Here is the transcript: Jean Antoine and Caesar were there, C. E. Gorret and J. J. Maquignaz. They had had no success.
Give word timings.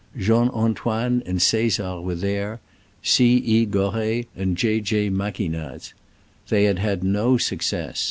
Jean 0.17 0.49
Antoine 0.49 1.21
and 1.27 1.39
Caesar 1.39 2.01
were 2.01 2.15
there, 2.15 2.59
C. 3.03 3.37
E. 3.37 3.67
Gorret 3.67 4.25
and 4.35 4.57
J. 4.57 4.79
J. 4.79 5.11
Maquignaz. 5.11 5.93
They 6.49 6.63
had 6.63 6.79
had 6.79 7.03
no 7.03 7.37
success. 7.37 7.99